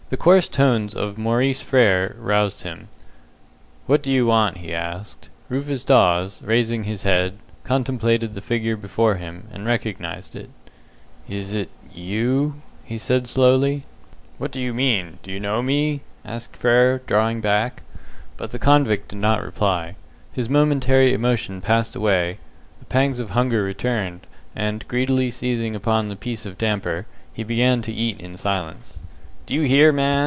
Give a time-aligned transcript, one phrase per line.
[0.11, 2.89] The coarse tones of Maurice Frere roused him.
[3.85, 5.29] "What do you want?" he asked.
[5.47, 10.49] Rufus Dawes, raising his head, contemplated the figure before him, and recognized it.
[11.29, 13.85] "Is it you?" he said slowly.
[14.37, 15.19] "What do you mean?
[15.23, 17.81] Do you know me?" asked Frere, drawing back.
[18.35, 19.95] But the convict did not reply.
[20.33, 22.39] His momentary emotion passed away,
[22.79, 24.27] the pangs of hunger returned,
[24.57, 29.01] and greedily seizing upon the piece of damper, he began to eat in silence.
[29.47, 30.11] "Do you hear, man?"